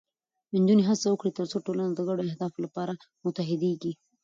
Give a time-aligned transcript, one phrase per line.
[0.61, 2.93] نجونې هڅه وکړي، ترڅو ټولنه د ګډو اهدافو لپاره
[3.25, 3.93] متحدېږي.